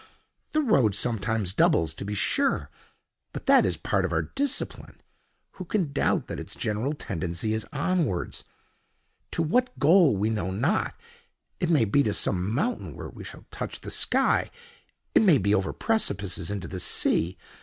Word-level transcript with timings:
"The 0.53 0.63
road 0.63 0.95
sometimes 0.95 1.53
doubles, 1.53 1.93
to 1.93 2.03
be 2.03 2.15
sure, 2.15 2.71
but 3.33 3.45
that 3.45 3.67
is 3.67 3.77
part 3.77 4.03
of 4.03 4.11
our 4.11 4.23
discipline. 4.23 4.99
Who 5.51 5.65
can 5.65 5.91
doubt 5.93 6.25
that 6.25 6.39
its 6.39 6.55
general 6.55 6.93
tendency 6.93 7.53
is 7.53 7.67
onward? 7.71 8.35
To 9.29 9.43
what 9.43 9.77
goal 9.77 10.17
we 10.17 10.31
know 10.31 10.49
not—it 10.49 11.69
may 11.69 11.85
be 11.85 12.01
to 12.01 12.15
some 12.15 12.51
mountain 12.51 12.95
where 12.95 13.09
we 13.09 13.23
shall 13.23 13.45
touch 13.51 13.81
the 13.81 13.91
sky, 13.91 14.49
it 15.13 15.21
may 15.21 15.37
be 15.37 15.53
over 15.53 15.71
precipices 15.71 16.49
into 16.49 16.67
the 16.67 16.79
sea. 16.79 17.37